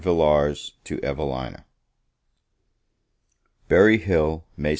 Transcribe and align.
VILLARS 0.01 0.71
TO 0.83 0.99
EVELINA 1.03 1.63
Berry 3.67 3.99
Hill, 3.99 4.45
May 4.57 4.69
2. 4.69 4.69